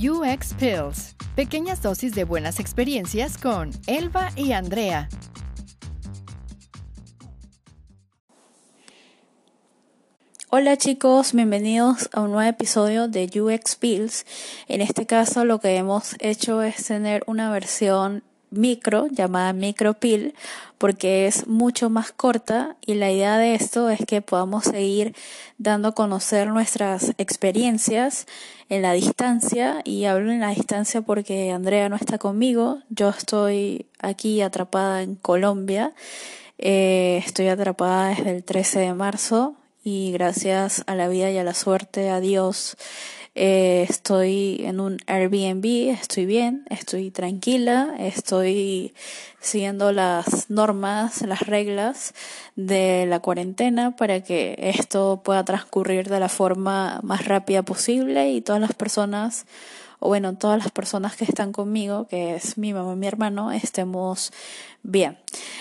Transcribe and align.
UX 0.00 0.54
Pills, 0.54 1.16
pequeñas 1.34 1.82
dosis 1.82 2.14
de 2.14 2.22
buenas 2.22 2.60
experiencias 2.60 3.36
con 3.36 3.72
Elba 3.88 4.30
y 4.36 4.52
Andrea. 4.52 5.08
Hola 10.50 10.76
chicos, 10.76 11.32
bienvenidos 11.32 12.10
a 12.12 12.20
un 12.20 12.30
nuevo 12.30 12.48
episodio 12.48 13.08
de 13.08 13.28
UX 13.40 13.74
Pills. 13.74 14.24
En 14.68 14.82
este 14.82 15.04
caso 15.04 15.44
lo 15.44 15.58
que 15.58 15.74
hemos 15.74 16.14
hecho 16.20 16.62
es 16.62 16.86
tener 16.86 17.24
una 17.26 17.50
versión 17.50 18.22
micro 18.50 19.06
llamada 19.08 19.52
micropil 19.52 20.34
porque 20.78 21.26
es 21.26 21.46
mucho 21.46 21.90
más 21.90 22.12
corta 22.12 22.76
y 22.86 22.94
la 22.94 23.10
idea 23.10 23.36
de 23.38 23.54
esto 23.54 23.90
es 23.90 24.00
que 24.06 24.22
podamos 24.22 24.64
seguir 24.64 25.14
dando 25.58 25.88
a 25.88 25.94
conocer 25.94 26.48
nuestras 26.48 27.14
experiencias 27.18 28.26
en 28.68 28.82
la 28.82 28.92
distancia 28.92 29.80
y 29.84 30.04
hablo 30.04 30.30
en 30.30 30.40
la 30.40 30.50
distancia 30.50 31.02
porque 31.02 31.50
Andrea 31.50 31.88
no 31.88 31.96
está 31.96 32.18
conmigo, 32.18 32.78
yo 32.90 33.08
estoy 33.08 33.86
aquí 33.98 34.40
atrapada 34.40 35.02
en 35.02 35.16
Colombia, 35.16 35.92
eh, 36.58 37.22
estoy 37.24 37.48
atrapada 37.48 38.10
desde 38.10 38.36
el 38.36 38.44
13 38.44 38.80
de 38.80 38.94
marzo 38.94 39.54
y 39.82 40.12
gracias 40.12 40.84
a 40.86 40.94
la 40.94 41.08
vida 41.08 41.30
y 41.30 41.38
a 41.38 41.44
la 41.44 41.54
suerte, 41.54 42.10
a 42.10 42.20
Dios, 42.20 42.76
eh, 43.40 43.86
estoy 43.88 44.62
en 44.64 44.80
un 44.80 44.98
Airbnb, 45.06 45.90
estoy 45.90 46.26
bien, 46.26 46.64
estoy 46.70 47.12
tranquila, 47.12 47.94
estoy 47.96 48.94
siguiendo 49.38 49.92
las 49.92 50.50
normas, 50.50 51.22
las 51.22 51.42
reglas 51.42 52.14
de 52.56 53.06
la 53.06 53.20
cuarentena 53.20 53.94
para 53.94 54.24
que 54.24 54.56
esto 54.58 55.22
pueda 55.24 55.44
transcurrir 55.44 56.08
de 56.08 56.18
la 56.18 56.28
forma 56.28 56.98
más 57.04 57.26
rápida 57.26 57.62
posible 57.62 58.32
y 58.32 58.40
todas 58.40 58.60
las 58.60 58.74
personas 58.74 59.46
o 60.00 60.08
bueno, 60.08 60.36
todas 60.36 60.58
las 60.58 60.72
personas 60.72 61.16
que 61.16 61.24
están 61.24 61.52
conmigo, 61.52 62.08
que 62.08 62.34
es 62.34 62.58
mi 62.58 62.72
mamá 62.72 62.92
y 62.94 62.96
mi 62.96 63.06
hermano, 63.06 63.52
estemos 63.52 64.32
bien. 64.82 65.16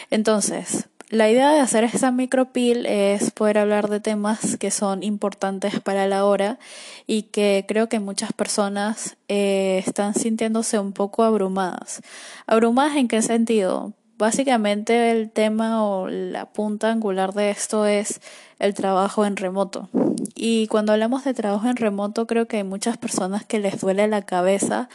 Entonces, 0.10 0.88
la 1.10 1.30
idea 1.30 1.52
de 1.52 1.60
hacer 1.60 1.86
esta 1.86 2.12
micropil 2.12 2.86
es 2.86 3.32
poder 3.32 3.60
hablar 3.60 3.90
de 3.90 4.00
temas 4.00 4.58
que 4.58 4.72
son 4.72 5.04
importantes 5.04 5.80
para 5.80 6.06
la 6.06 6.26
hora 6.26 6.60
y 7.06 7.24
que 7.24 7.66
creo 7.68 7.88
que 7.88 8.00
muchas 8.00 8.34
personas 8.34 9.16
eh, 9.30 9.82
están 9.86 10.14
sintiéndose 10.16 10.80
un 10.80 10.92
poco 10.92 11.24
abrumadas. 11.24 12.02
¿Abrumadas 12.46 12.98
en 12.98 13.08
qué 13.08 13.22
sentido? 13.22 13.94
Básicamente 14.18 15.12
el 15.12 15.30
tema 15.30 15.86
o 15.86 16.10
la 16.10 16.46
punta 16.46 16.92
angular 16.92 17.34
de 17.34 17.52
esto 17.52 17.86
es 17.86 18.20
el 18.60 18.74
trabajo 18.74 19.26
en 19.26 19.38
remoto. 19.38 19.90
Y 20.36 20.68
cuando 20.68 20.92
hablamos 20.92 21.24
de 21.24 21.34
trabajo 21.34 21.70
en 21.70 21.78
remoto 21.78 22.28
creo 22.28 22.48
que 22.48 22.58
hay 22.58 22.64
muchas 22.64 22.98
personas 22.98 23.46
que 23.46 23.60
les 23.60 23.80
duele 23.80 24.08
la 24.08 24.24
cabeza 24.24 24.90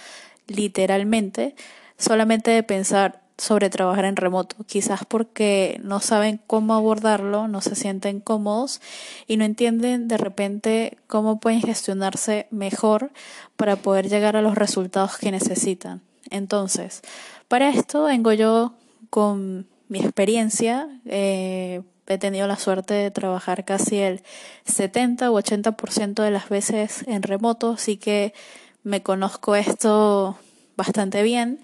literalmente 0.46 1.54
solamente 1.96 2.50
de 2.50 2.62
pensar 2.62 3.21
sobre 3.38 3.70
trabajar 3.70 4.04
en 4.04 4.16
remoto, 4.16 4.56
quizás 4.66 5.00
porque 5.06 5.80
no 5.82 6.00
saben 6.00 6.40
cómo 6.46 6.74
abordarlo, 6.74 7.48
no 7.48 7.60
se 7.60 7.74
sienten 7.74 8.20
cómodos 8.20 8.80
y 9.26 9.36
no 9.36 9.44
entienden 9.44 10.08
de 10.08 10.16
repente 10.16 10.98
cómo 11.06 11.40
pueden 11.40 11.62
gestionarse 11.62 12.46
mejor 12.50 13.10
para 13.56 13.76
poder 13.76 14.08
llegar 14.08 14.36
a 14.36 14.42
los 14.42 14.54
resultados 14.54 15.18
que 15.18 15.30
necesitan. 15.30 16.02
Entonces, 16.30 17.02
para 17.48 17.70
esto 17.70 18.04
vengo 18.04 18.32
yo 18.32 18.74
con 19.10 19.66
mi 19.88 20.00
experiencia. 20.00 20.88
Eh, 21.06 21.82
he 22.06 22.18
tenido 22.18 22.46
la 22.46 22.56
suerte 22.56 22.94
de 22.94 23.10
trabajar 23.10 23.64
casi 23.64 23.98
el 23.98 24.22
70 24.64 25.30
u 25.30 25.34
80% 25.38 26.22
de 26.22 26.30
las 26.30 26.48
veces 26.48 27.04
en 27.06 27.22
remoto, 27.22 27.72
así 27.72 27.96
que 27.96 28.34
me 28.82 29.02
conozco 29.02 29.54
esto 29.54 30.36
bastante 30.76 31.22
bien 31.22 31.60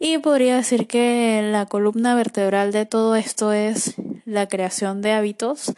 y 0.00 0.16
podría 0.18 0.56
decir 0.56 0.86
que 0.86 1.46
la 1.52 1.66
columna 1.66 2.14
vertebral 2.14 2.72
de 2.72 2.86
todo 2.86 3.14
esto 3.14 3.52
es 3.52 3.94
la 4.24 4.48
creación 4.48 5.02
de 5.02 5.12
hábitos, 5.12 5.74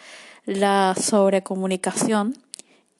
la 0.46 0.94
sobrecomunicación 0.98 2.38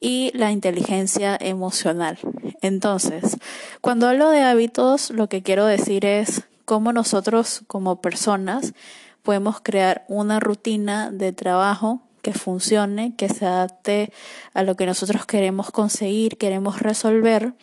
y 0.01 0.31
la 0.35 0.51
inteligencia 0.51 1.37
emocional. 1.39 2.19
Entonces, 2.61 3.37
cuando 3.79 4.09
hablo 4.09 4.29
de 4.29 4.41
hábitos, 4.41 5.11
lo 5.11 5.29
que 5.29 5.41
quiero 5.41 5.65
decir 5.65 6.03
es 6.05 6.43
cómo 6.65 6.91
nosotros 6.91 7.61
como 7.67 8.01
personas 8.01 8.73
podemos 9.21 9.61
crear 9.61 10.03
una 10.09 10.41
rutina 10.41 11.09
de 11.09 11.31
trabajo 11.31 12.01
que 12.21 12.33
funcione, 12.33 13.15
que 13.15 13.29
se 13.29 13.45
adapte 13.45 14.11
a 14.53 14.63
lo 14.63 14.75
que 14.75 14.85
nosotros 14.85 15.25
queremos 15.25 15.71
conseguir, 15.71 16.37
queremos 16.37 16.81
resolver, 16.81 17.53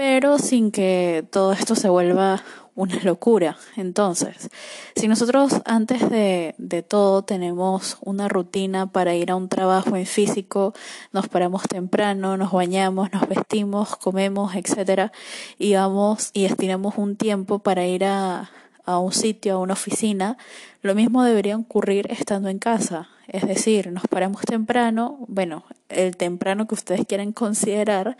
pero 0.00 0.38
sin 0.38 0.70
que 0.70 1.26
todo 1.30 1.52
esto 1.52 1.74
se 1.74 1.90
vuelva 1.90 2.42
una 2.74 2.98
locura. 3.02 3.58
Entonces, 3.76 4.48
si 4.96 5.08
nosotros 5.08 5.60
antes 5.66 6.08
de, 6.08 6.54
de, 6.56 6.82
todo 6.82 7.20
tenemos 7.20 7.98
una 8.00 8.26
rutina 8.26 8.86
para 8.86 9.14
ir 9.14 9.30
a 9.30 9.36
un 9.36 9.50
trabajo 9.50 9.96
en 9.96 10.06
físico, 10.06 10.72
nos 11.12 11.28
paramos 11.28 11.64
temprano, 11.64 12.38
nos 12.38 12.50
bañamos, 12.50 13.12
nos 13.12 13.28
vestimos, 13.28 13.94
comemos, 13.96 14.54
etcétera, 14.54 15.12
y 15.58 15.74
vamos 15.74 16.30
y 16.32 16.44
destinamos 16.44 16.94
un 16.96 17.16
tiempo 17.16 17.58
para 17.58 17.86
ir 17.86 18.06
a, 18.06 18.50
a 18.86 18.98
un 18.98 19.12
sitio, 19.12 19.56
a 19.56 19.58
una 19.58 19.74
oficina, 19.74 20.38
lo 20.80 20.94
mismo 20.94 21.24
debería 21.24 21.58
ocurrir 21.58 22.10
estando 22.10 22.48
en 22.48 22.58
casa. 22.58 23.10
Es 23.28 23.46
decir, 23.46 23.92
nos 23.92 24.04
paramos 24.08 24.42
temprano, 24.42 25.18
bueno, 25.28 25.64
el 25.88 26.16
temprano 26.16 26.66
que 26.66 26.74
ustedes 26.74 27.06
quieran 27.06 27.32
considerar, 27.32 28.16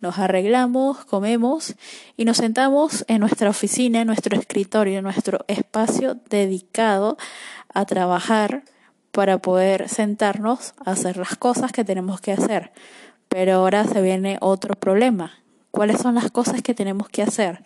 nos 0.00 0.18
arreglamos, 0.18 1.04
comemos 1.04 1.74
y 2.16 2.24
nos 2.24 2.38
sentamos 2.38 3.04
en 3.08 3.20
nuestra 3.20 3.50
oficina, 3.50 4.00
en 4.00 4.06
nuestro 4.06 4.38
escritorio, 4.38 4.98
en 4.98 5.04
nuestro 5.04 5.44
espacio 5.48 6.16
dedicado 6.28 7.16
a 7.72 7.84
trabajar 7.86 8.64
para 9.10 9.38
poder 9.38 9.88
sentarnos 9.88 10.74
a 10.84 10.92
hacer 10.92 11.16
las 11.16 11.36
cosas 11.36 11.72
que 11.72 11.84
tenemos 11.84 12.20
que 12.20 12.32
hacer. 12.32 12.72
Pero 13.28 13.54
ahora 13.54 13.84
se 13.84 14.02
viene 14.02 14.38
otro 14.40 14.74
problema. 14.74 15.38
¿Cuáles 15.70 16.00
son 16.00 16.14
las 16.16 16.30
cosas 16.30 16.62
que 16.62 16.74
tenemos 16.74 17.08
que 17.08 17.22
hacer? 17.22 17.62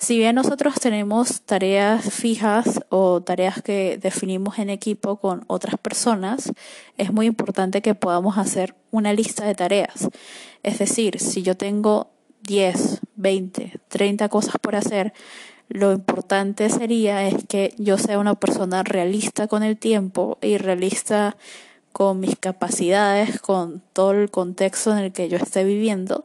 Si 0.00 0.16
bien 0.16 0.34
nosotros 0.34 0.76
tenemos 0.80 1.42
tareas 1.42 2.10
fijas 2.10 2.80
o 2.88 3.20
tareas 3.20 3.60
que 3.60 3.98
definimos 4.00 4.58
en 4.58 4.70
equipo 4.70 5.16
con 5.16 5.44
otras 5.46 5.76
personas, 5.78 6.50
es 6.96 7.12
muy 7.12 7.26
importante 7.26 7.82
que 7.82 7.94
podamos 7.94 8.38
hacer 8.38 8.74
una 8.90 9.12
lista 9.12 9.44
de 9.44 9.54
tareas. 9.54 10.08
Es 10.62 10.78
decir, 10.78 11.20
si 11.20 11.42
yo 11.42 11.54
tengo 11.54 12.08
10, 12.44 13.00
20, 13.16 13.78
30 13.88 14.30
cosas 14.30 14.54
por 14.62 14.74
hacer, 14.74 15.12
lo 15.68 15.92
importante 15.92 16.70
sería 16.70 17.28
es 17.28 17.44
que 17.46 17.74
yo 17.76 17.98
sea 17.98 18.18
una 18.18 18.36
persona 18.36 18.82
realista 18.82 19.48
con 19.48 19.62
el 19.62 19.76
tiempo 19.76 20.38
y 20.40 20.56
realista 20.56 21.36
con 21.92 22.20
mis 22.20 22.38
capacidades, 22.38 23.38
con 23.38 23.82
todo 23.92 24.12
el 24.12 24.30
contexto 24.30 24.92
en 24.92 24.98
el 24.98 25.12
que 25.12 25.28
yo 25.28 25.36
esté 25.36 25.62
viviendo 25.62 26.24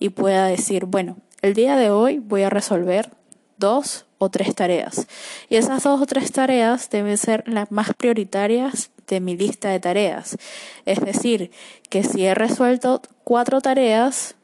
y 0.00 0.08
pueda 0.08 0.46
decir, 0.46 0.86
bueno, 0.86 1.18
el 1.42 1.54
día 1.54 1.76
de 1.76 1.90
hoy 1.90 2.20
voy 2.20 2.42
a 2.42 2.50
resolver 2.50 3.10
dos 3.58 4.06
o 4.18 4.30
tres 4.30 4.54
tareas. 4.54 5.08
Y 5.48 5.56
esas 5.56 5.82
dos 5.82 6.00
o 6.00 6.06
tres 6.06 6.30
tareas 6.30 6.88
deben 6.88 7.18
ser 7.18 7.42
las 7.46 7.70
más 7.72 7.92
prioritarias 7.94 8.90
de 9.08 9.20
mi 9.20 9.36
lista 9.36 9.68
de 9.68 9.80
tareas. 9.80 10.38
Es 10.86 11.00
decir, 11.00 11.50
que 11.90 12.04
si 12.04 12.24
he 12.24 12.34
resuelto 12.34 13.02
cuatro 13.24 13.60
tareas, 13.60 14.36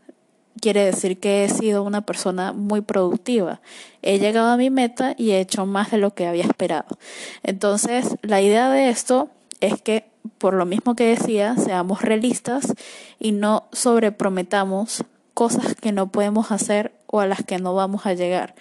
quiere 0.61 0.85
decir 0.85 1.21
que 1.21 1.45
he 1.45 1.49
sido 1.49 1.85
una 1.85 2.01
persona 2.01 2.53
muy 2.53 2.81
productiva. 2.81 3.61
He 4.03 4.19
llegado 4.19 4.49
a 4.49 4.57
mi 4.57 4.71
meta 4.71 5.15
y 5.17 5.31
he 5.31 5.41
hecho 5.41 5.67
más 5.67 5.93
de 5.93 5.99
lo 5.99 6.15
que 6.15 6.27
había 6.27 6.45
esperado. 6.45 6.99
Entonces, 7.45 8.17
la 8.23 8.43
idea 8.43 8.71
de 8.71 8.89
esto 8.89 9.31
es 9.61 9.81
que, 9.81 10.05
por 10.39 10.55
lo 10.55 10.67
mismo 10.67 10.97
que 10.97 11.05
decía, 11.05 11.55
seamos 11.57 12.03
realistas 12.03 12.75
y 13.21 13.31
no 13.31 13.69
sobreprometamos 13.73 15.05
cosas 15.39 15.77
que 15.77 15.93
no 15.93 16.11
podemos 16.11 16.51
hacer 16.51 16.91
o 17.07 17.21
a 17.21 17.27
las 17.29 17.45
que 17.45 17.59
no 17.59 17.73
vamos 17.73 18.07
a 18.07 18.15
llegar. 18.15 18.57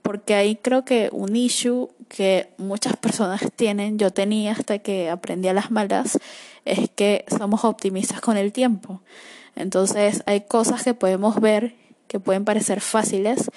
Porque 0.00 0.36
ahí 0.36 0.54
creo 0.54 0.84
que 0.84 1.08
un 1.10 1.34
issue 1.34 1.88
que 2.08 2.50
muchas 2.56 2.96
personas 2.96 3.42
tienen, 3.56 3.98
yo 3.98 4.12
tenía 4.12 4.52
hasta 4.52 4.78
que 4.78 5.10
aprendí 5.10 5.48
a 5.48 5.54
las 5.54 5.72
malas, 5.72 6.20
es 6.64 6.88
que 6.88 7.24
somos 7.36 7.64
optimistas 7.64 8.20
con 8.20 8.36
el 8.36 8.52
tiempo. 8.52 9.00
Entonces 9.56 10.22
hay 10.24 10.42
cosas 10.42 10.84
que 10.84 10.94
podemos 10.94 11.40
ver 11.40 11.74
que 12.06 12.20
pueden 12.20 12.44
parecer 12.44 12.80
fáciles, 12.80 13.50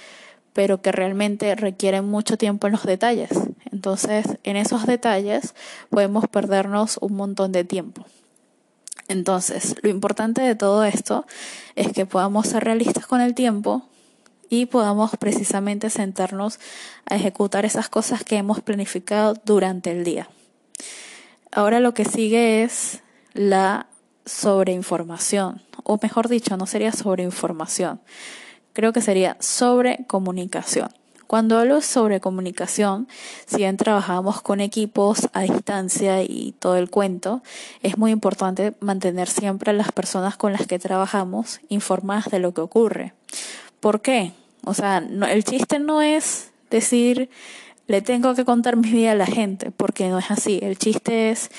pero 0.54 0.82
que 0.82 0.92
realmente 0.92 1.54
requieren 1.54 2.06
mucho 2.06 2.40
tiempo 2.40 2.66
en 2.66 2.74
los 2.74 2.88
detalles. 2.88 3.30
Entonces, 3.72 4.40
en 4.44 4.58
esos 4.58 4.88
detalles 4.88 5.54
podemos 5.92 6.28
perdernos 6.28 6.98
un 7.02 7.14
montón 7.18 7.52
de 7.52 7.66
tiempo. 7.66 8.04
Entonces, 9.08 9.76
lo 9.82 9.90
importante 9.90 10.42
de 10.42 10.56
todo 10.56 10.84
esto 10.84 11.26
es 11.76 11.92
que 11.92 12.06
podamos 12.06 12.48
ser 12.48 12.64
realistas 12.64 13.06
con 13.06 13.22
el 13.22 13.34
tiempo 13.34 13.88
y 14.50 14.66
podamos 14.68 15.12
precisamente 15.18 15.90
sentarnos 15.90 16.60
a 17.06 17.16
ejecutar 17.16 17.66
esas 17.66 17.90
cosas 17.90 18.24
que 18.24 18.38
hemos 18.38 18.62
planificado 18.62 19.34
durante 19.46 19.92
el 19.92 20.04
día. 20.04 20.30
Ahora 21.52 21.80
lo 21.80 21.94
que 21.94 22.06
sigue 22.06 22.64
es 22.64 23.02
la 23.34 23.88
sobreinformación, 24.26 25.62
o 25.84 26.00
mejor 26.02 26.30
dicho, 26.30 26.56
no 26.58 26.66
sería 26.66 26.92
sobreinformación. 26.92 28.00
creo 28.74 28.92
que 28.94 29.02
sería 29.02 29.38
sobre 29.40 30.06
comunicación. 30.08 30.90
Cuando 31.34 31.58
hablo 31.58 31.82
sobre 31.82 32.20
comunicación, 32.20 33.08
si 33.48 33.58
bien 33.58 33.76
trabajamos 33.76 34.44
con 34.44 34.62
equipos 34.62 35.30
a 35.34 35.42
distancia 35.42 36.22
y 36.22 36.54
todo 36.60 36.78
el 36.78 36.92
cuento, 36.92 37.42
es 37.82 37.98
muy 37.98 38.12
importante 38.12 38.76
mantener 38.82 39.28
siempre 39.28 39.72
a 39.72 39.74
las 39.74 39.92
personas 39.92 40.38
con 40.38 40.54
las 40.54 40.68
que 40.68 40.78
trabajamos 40.78 41.60
informadas 41.70 42.26
de 42.26 42.38
lo 42.38 42.54
que 42.54 42.62
ocurre. 42.62 43.14
¿Por 43.80 44.02
qué? 44.02 44.34
O 44.64 44.76
sea, 44.76 45.00
el 45.00 45.44
chiste 45.44 45.80
no 45.80 46.04
es 46.04 46.52
decir 46.70 47.32
le 47.88 48.04
tengo 48.04 48.36
que 48.36 48.46
contar 48.46 48.78
mi 48.78 48.92
vida 48.92 49.14
a 49.14 49.16
la 49.16 49.26
gente, 49.26 49.72
porque 49.72 50.10
no 50.10 50.20
es 50.20 50.30
así. 50.30 50.60
El 50.62 50.78
chiste 50.78 51.32
es 51.32 51.50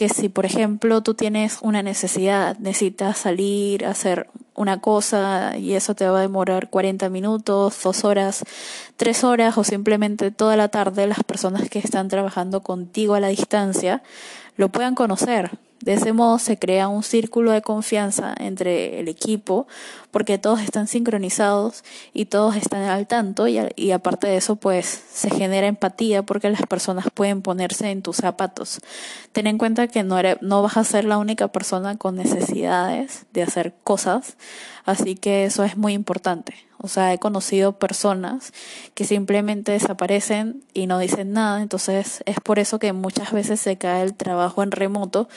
que 0.00 0.08
si, 0.08 0.30
por 0.30 0.46
ejemplo, 0.46 1.02
tú 1.02 1.12
tienes 1.12 1.58
una 1.60 1.82
necesidad, 1.82 2.56
necesitas 2.56 3.18
salir, 3.18 3.84
hacer 3.84 4.30
una 4.54 4.80
cosa 4.80 5.58
y 5.58 5.74
eso 5.74 5.94
te 5.94 6.08
va 6.08 6.20
a 6.20 6.22
demorar 6.22 6.70
40 6.70 7.10
minutos, 7.10 7.78
dos 7.84 8.04
horas, 8.04 8.42
tres 8.96 9.24
horas 9.24 9.58
o 9.58 9.62
simplemente 9.62 10.30
toda 10.30 10.56
la 10.56 10.68
tarde, 10.68 11.06
las 11.06 11.22
personas 11.22 11.68
que 11.68 11.80
están 11.80 12.08
trabajando 12.08 12.62
contigo 12.62 13.12
a 13.12 13.20
la 13.20 13.28
distancia 13.28 14.02
lo 14.56 14.70
puedan 14.70 14.94
conocer, 14.94 15.50
de 15.82 15.94
ese 15.94 16.12
modo 16.12 16.38
se 16.38 16.58
crea 16.58 16.88
un 16.88 17.02
círculo 17.02 17.52
de 17.52 17.62
confianza 17.62 18.34
entre 18.38 19.00
el 19.00 19.08
equipo 19.08 19.66
porque 20.10 20.38
todos 20.38 20.60
están 20.60 20.86
sincronizados 20.86 21.84
y 22.12 22.26
todos 22.26 22.56
están 22.56 22.82
al 22.82 23.06
tanto 23.06 23.48
y, 23.48 23.92
aparte 23.92 24.26
de 24.26 24.36
eso 24.36 24.56
pues 24.56 24.86
se 24.86 25.30
genera 25.30 25.66
empatía 25.66 26.22
porque 26.22 26.50
las 26.50 26.62
personas 26.66 27.06
pueden 27.12 27.42
ponerse 27.42 27.90
en 27.90 28.02
tus 28.02 28.16
zapatos. 28.16 28.80
Ten 29.32 29.46
en 29.46 29.58
cuenta 29.58 29.88
que 29.88 30.02
no, 30.02 30.16
no 30.40 30.62
vas 30.62 30.76
a 30.76 30.84
ser 30.84 31.04
la 31.04 31.18
única 31.18 31.48
persona 31.48 31.96
con 31.96 32.16
necesidades 32.16 33.26
de 33.32 33.42
hacer 33.42 33.74
cosas, 33.82 34.36
así 34.84 35.14
que 35.14 35.44
eso 35.44 35.64
es 35.64 35.76
muy 35.76 35.94
importante. 35.94 36.69
O 36.82 36.88
sea, 36.88 37.12
he 37.12 37.18
conocido 37.18 37.72
personas 37.72 38.52
que 38.94 39.04
simplemente 39.04 39.72
desaparecen 39.72 40.62
y 40.72 40.86
no 40.86 40.98
dicen 40.98 41.32
nada, 41.32 41.60
entonces 41.60 42.22
es 42.24 42.40
por 42.40 42.58
eso 42.58 42.78
que 42.78 42.92
muchas 42.92 43.32
veces 43.32 43.60
se 43.60 43.76
cae 43.76 44.02
el 44.02 44.14
trabajo 44.14 44.62
en 44.62 44.70
remoto, 44.70 45.28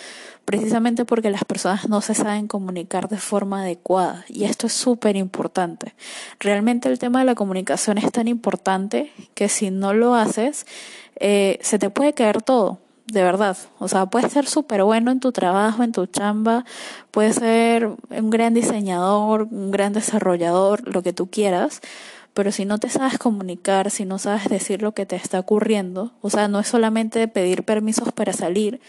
precisamente 0.45 1.05
porque 1.05 1.29
las 1.29 1.43
personas 1.43 1.89
no 1.89 2.01
se 2.01 2.13
saben 2.13 2.47
comunicar 2.47 3.09
de 3.09 3.17
forma 3.17 3.63
adecuada. 3.63 4.25
Y 4.29 4.45
esto 4.45 4.67
es 4.67 4.73
súper 4.73 5.15
importante. 5.15 5.95
Realmente 6.39 6.89
el 6.89 6.99
tema 6.99 7.19
de 7.19 7.25
la 7.25 7.35
comunicación 7.35 7.97
es 7.97 8.11
tan 8.11 8.27
importante 8.27 9.11
que 9.33 9.49
si 9.49 9.69
no 9.69 9.93
lo 9.93 10.15
haces, 10.15 10.65
eh, 11.17 11.59
se 11.61 11.79
te 11.79 11.89
puede 11.89 12.13
caer 12.13 12.41
todo 12.41 12.82
de 13.07 13.23
verdad. 13.23 13.57
O 13.79 13.87
sea, 13.87 14.05
puedes 14.05 14.31
ser 14.31 14.45
súper 14.47 14.83
bueno 14.83 15.11
en 15.11 15.19
tu 15.19 15.31
trabajo, 15.31 15.83
en 15.83 15.91
tu 15.91 16.05
chamba, 16.05 16.65
puedes 17.11 17.35
ser 17.35 17.87
un 18.09 18.29
gran 18.29 18.53
diseñador, 18.53 19.47
un 19.51 19.71
gran 19.71 19.93
desarrollador, 19.93 20.87
lo 20.87 21.03
que 21.03 21.13
tú 21.13 21.29
quieras, 21.29 21.81
pero 22.33 22.51
si 22.51 22.65
no 22.65 22.79
te 22.79 22.89
sabes 22.89 23.17
comunicar, 23.17 23.91
si 23.91 24.05
no 24.05 24.17
sabes 24.17 24.49
decir 24.49 24.81
lo 24.81 24.93
que 24.93 25.05
te 25.05 25.15
está 25.15 25.39
ocurriendo, 25.39 26.13
o 26.21 26.29
sea, 26.29 26.47
no 26.47 26.59
es 26.59 26.67
solamente 26.67 27.27
pedir 27.27 27.63
permisos 27.63 28.11
para 28.11 28.33
salir, 28.33 28.81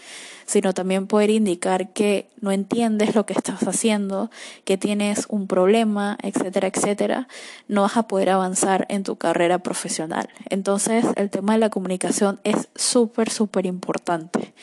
sino 0.45 0.73
también 0.73 1.07
poder 1.07 1.29
indicar 1.29 1.93
que 1.93 2.29
no 2.41 2.51
entiendes 2.51 3.15
lo 3.15 3.25
que 3.25 3.33
estás 3.33 3.61
haciendo, 3.67 4.29
que 4.63 4.77
tienes 4.77 5.25
un 5.29 5.47
problema, 5.47 6.17
etcétera, 6.21 6.67
etcétera, 6.67 7.27
no 7.67 7.83
vas 7.83 7.97
a 7.97 8.07
poder 8.07 8.29
avanzar 8.29 8.85
en 8.89 9.03
tu 9.03 9.15
carrera 9.15 9.59
profesional. 9.59 10.29
Entonces, 10.49 11.05
el 11.15 11.29
tema 11.29 11.53
de 11.53 11.59
la 11.59 11.69
comunicación 11.69 12.39
es 12.43 12.69
súper, 12.75 13.29
súper 13.29 13.65
importante. 13.65 14.53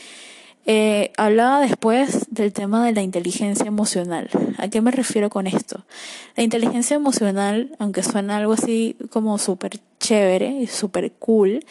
Eh, 0.65 1.13
hablaba 1.17 1.61
después 1.61 2.27
del 2.31 2.53
tema 2.53 2.87
de 2.87 2.93
la 2.93 3.03
inteligencia 3.03 3.67
emocional. 3.67 4.31
¿A 4.59 4.69
qué 4.69 4.81
me 4.81 4.93
refiero 4.93 5.29
con 5.29 5.47
esto? 5.47 5.85
La 6.37 6.45
inteligencia 6.45 6.95
emocional, 6.95 7.75
aunque 7.79 8.03
suena 8.03 8.37
algo 8.37 8.53
así 8.53 8.97
como 9.11 9.39
súper 9.39 9.81
chévere 9.99 10.51
y 10.51 10.67
súper 10.69 11.13
cool, 11.13 11.65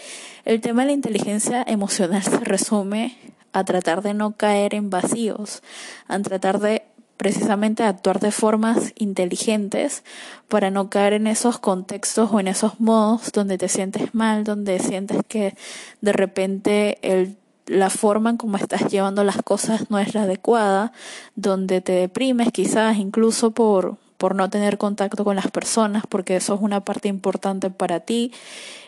el 0.43 0.59
tema 0.59 0.81
de 0.81 0.87
la 0.87 0.93
inteligencia 0.93 1.63
emocional 1.65 2.23
se 2.23 2.39
resume 2.39 3.17
a 3.53 3.63
tratar 3.63 4.01
de 4.01 4.13
no 4.13 4.35
caer 4.35 4.75
en 4.75 4.89
vacíos, 4.89 5.61
a 6.07 6.19
tratar 6.19 6.59
de 6.59 6.83
precisamente 7.21 7.83
actuar 7.83 8.19
de 8.19 8.31
formas 8.31 8.93
inteligentes 8.97 10.03
para 10.47 10.71
no 10.71 10.89
caer 10.89 11.13
en 11.13 11.27
esos 11.27 11.59
contextos 11.59 12.31
o 12.31 12.39
en 12.39 12.47
esos 12.47 12.79
modos 12.79 13.31
donde 13.31 13.59
te 13.59 13.67
sientes 13.67 14.15
mal, 14.15 14.43
donde 14.43 14.79
sientes 14.79 15.19
que 15.27 15.53
de 16.01 16.13
repente 16.13 16.97
el 17.03 17.37
la 17.67 17.89
forma 17.89 18.31
en 18.31 18.37
cómo 18.37 18.57
estás 18.57 18.87
llevando 18.91 19.23
las 19.23 19.41
cosas 19.41 19.89
no 19.89 19.99
es 19.99 20.13
la 20.13 20.23
adecuada, 20.23 20.91
donde 21.35 21.81
te 21.81 21.93
deprimes 21.93 22.51
quizás 22.51 22.97
incluso 22.97 23.51
por, 23.51 23.97
por 24.17 24.35
no 24.35 24.49
tener 24.49 24.77
contacto 24.77 25.23
con 25.23 25.35
las 25.35 25.49
personas, 25.49 26.03
porque 26.07 26.35
eso 26.35 26.55
es 26.55 26.61
una 26.61 26.83
parte 26.83 27.07
importante 27.07 27.69
para 27.69 28.01
ti, 28.01 28.31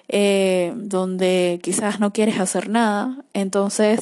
eh, 0.10 0.74
donde 0.76 1.60
quizás 1.64 2.00
no 2.00 2.12
quieres 2.14 2.40
hacer 2.40 2.70
nada. 2.70 3.18
Entonces 3.34 4.02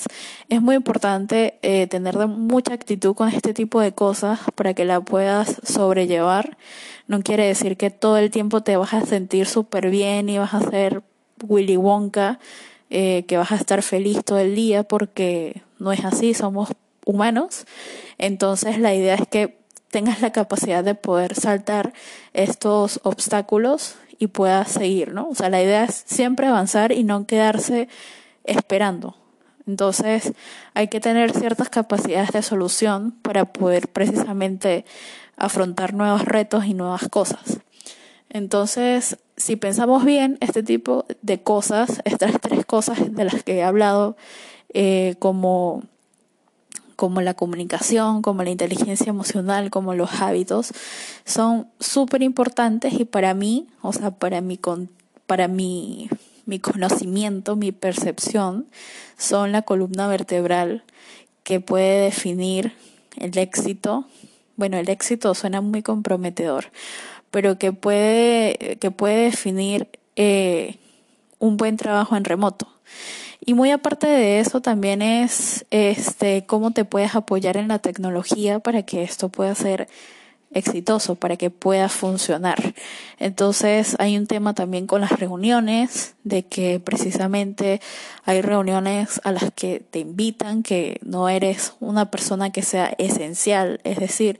es 0.50 0.62
muy 0.62 0.76
importante 0.76 1.60
eh, 1.62 1.88
tener 1.88 2.18
mucha 2.28 2.74
actitud 2.74 3.14
con 3.14 3.30
este 3.30 3.54
tipo 3.54 3.80
de 3.82 3.94
cosas 3.94 4.40
para 4.56 4.74
que 4.74 4.86
la 4.86 5.02
puedas 5.02 5.62
sobrellevar. 5.64 6.58
No 7.08 7.22
quiere 7.22 7.46
decir 7.46 7.78
que 7.78 7.92
todo 7.92 8.18
el 8.18 8.32
tiempo 8.32 8.62
te 8.62 8.78
vas 8.78 8.94
a 8.94 9.06
sentir 9.06 9.46
súper 9.46 9.90
bien 9.90 10.28
y 10.30 10.38
vas 10.38 10.54
a 10.54 10.70
ser 10.70 11.04
Willy 11.48 11.78
Wonka 11.78 12.40
eh, 12.94 13.24
que 13.26 13.38
vas 13.38 13.54
a 13.54 13.56
estar 13.56 13.82
feliz 13.84 14.20
todo 14.26 14.40
el 14.40 14.54
día 14.54 14.84
porque 14.84 15.62
no 15.80 15.94
es 15.94 16.04
así, 16.04 16.34
somos 16.34 16.70
humanos. 17.06 17.66
Entonces 18.18 18.80
la 18.80 18.94
idea 18.94 19.16
es 19.16 19.26
que 19.30 19.58
tengas 19.92 20.20
la 20.20 20.34
capacidad 20.34 20.84
de 20.84 20.94
poder 20.94 21.36
saltar 21.36 21.94
estos 22.34 23.00
obstáculos 23.04 23.96
y 24.20 24.28
puedas 24.28 24.70
seguir, 24.74 25.14
¿no? 25.14 25.30
O 25.30 25.36
sea, 25.36 25.50
la 25.50 25.64
idea 25.64 25.86
es 25.86 26.04
siempre 26.06 26.48
avanzar 26.48 26.92
y 26.92 27.06
no 27.06 27.26
quedarse 27.26 27.88
esperando. 28.44 29.16
Entonces 29.66 30.34
hay 30.74 30.90
que 30.90 31.00
tener 31.00 31.32
ciertas 31.32 31.70
capacidades 31.70 32.32
de 32.32 32.42
solución 32.42 33.12
para 33.22 33.46
poder 33.46 33.88
precisamente 33.88 34.84
afrontar 35.38 35.94
nuevos 35.94 36.26
retos 36.26 36.66
y 36.66 36.74
nuevas 36.74 37.08
cosas. 37.08 37.62
Entonces, 38.34 39.18
si 39.36 39.58
pensamos 39.58 40.06
bien, 40.06 40.38
este 40.40 40.64
tipo 40.64 41.06
de 41.22 41.44
cosas, 41.44 42.02
estas 42.06 42.40
tres 42.40 42.66
cosas 42.66 43.14
de 43.14 43.26
las 43.26 43.44
que 43.44 43.58
he 43.58 43.64
hablado, 43.64 44.16
eh, 44.74 45.16
como, 45.20 45.84
como 46.96 47.20
la 47.20 47.34
comunicación, 47.34 48.22
como 48.22 48.44
la 48.44 48.50
inteligencia 48.50 49.10
emocional, 49.10 49.70
como 49.70 49.96
los 49.96 50.22
hábitos, 50.22 50.72
son 51.26 51.68
súper 51.82 52.22
importantes 52.22 52.94
y 52.94 53.04
para 53.04 53.34
mí, 53.34 53.68
o 53.82 53.92
sea, 53.92 54.12
para 54.12 54.40
mi, 54.40 54.58
para 55.28 55.50
mi, 55.50 56.10
mi 56.46 56.60
conocimiento, 56.60 57.58
mi 57.58 57.74
percepción, 57.74 58.66
son 59.18 59.52
la 59.52 59.64
columna 59.64 60.08
vertebral 60.08 60.86
que 61.44 61.60
puede 61.60 62.06
definir 62.06 62.72
el 63.18 63.38
éxito. 63.38 64.06
Bueno, 64.56 64.78
el 64.78 64.88
éxito 64.88 65.34
suena 65.36 65.60
muy 65.60 65.82
comprometedor, 65.82 66.72
pero 67.32 67.58
que 67.58 67.74
puede, 67.74 68.78
que 68.80 68.92
puede 68.92 69.24
definir 69.24 69.88
eh, 70.16 70.76
un 71.40 71.58
buen 71.58 71.78
trabajo 71.78 72.16
en 72.16 72.26
remoto. 72.26 72.68
Y 73.44 73.56
muy 73.56 73.72
aparte 73.72 74.06
de 74.06 74.40
eso 74.40 74.62
también 74.62 75.02
es 75.02 75.66
este 75.72 76.46
cómo 76.46 76.72
te 76.72 76.86
puedes 76.86 77.16
apoyar 77.16 77.58
en 77.58 77.70
la 77.70 77.80
tecnología 77.80 78.60
para 78.60 78.84
que 78.84 79.02
esto 79.02 79.30
pueda 79.30 79.56
ser 79.56 79.88
exitoso, 80.54 81.16
para 81.16 81.38
que 81.38 81.50
pueda 81.50 81.90
funcionar. 81.90 82.76
Entonces 83.20 83.96
hay 84.00 84.18
un 84.18 84.28
tema 84.28 84.54
también 84.54 84.86
con 84.86 85.02
las 85.02 85.12
reuniones, 85.12 86.16
de 86.24 86.44
que 86.44 86.80
precisamente 86.80 87.82
hay 88.26 88.42
reuniones 88.42 89.22
a 89.24 89.32
las 89.32 89.52
que 89.52 89.80
te 89.80 90.00
invitan, 90.00 90.62
que 90.62 91.00
no 91.04 91.30
eres 91.30 91.74
una 91.80 92.12
persona 92.12 92.52
que 92.52 92.62
sea 92.62 92.94
esencial, 92.98 93.80
es 93.84 93.98
decir, 93.98 94.40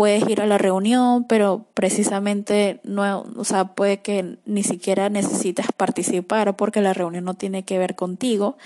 puedes 0.00 0.26
ir 0.30 0.40
a 0.40 0.46
la 0.46 0.56
reunión, 0.56 1.24
pero 1.24 1.66
precisamente 1.74 2.80
no, 2.84 3.26
o 3.36 3.44
sea, 3.44 3.74
puede 3.74 4.00
que 4.00 4.38
ni 4.46 4.62
siquiera 4.62 5.10
necesites 5.10 5.66
participar 5.76 6.56
porque 6.56 6.80
la 6.80 6.94
reunión 6.94 7.24
no 7.24 7.34
tiene 7.34 7.64
que 7.64 7.76
ver 7.76 7.96
contigo. 7.96 8.56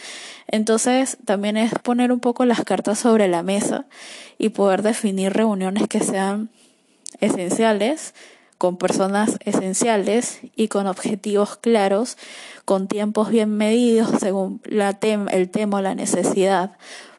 Entonces, 0.46 1.18
también 1.24 1.56
es 1.56 1.72
poner 1.74 2.12
un 2.12 2.20
poco 2.20 2.44
las 2.44 2.62
cartas 2.62 3.00
sobre 3.00 3.26
la 3.26 3.42
mesa 3.42 3.86
y 4.38 4.50
poder 4.50 4.82
definir 4.82 5.32
reuniones 5.32 5.88
que 5.88 5.98
sean 5.98 6.50
esenciales, 7.18 8.14
con 8.56 8.76
personas 8.76 9.36
esenciales 9.44 10.38
y 10.54 10.68
con 10.68 10.86
objetivos 10.86 11.56
claros, 11.56 12.16
con 12.64 12.86
tiempos 12.86 13.30
bien 13.30 13.50
medidos 13.56 14.20
según 14.20 14.60
la 14.66 14.96
el 15.02 15.50
tema 15.50 15.78
o 15.78 15.82
la 15.82 15.96
necesidad, 15.96 16.76